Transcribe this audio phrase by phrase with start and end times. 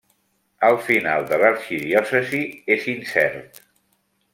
[0.69, 2.43] El final de l'arxidiòcesi
[2.79, 3.65] és incert.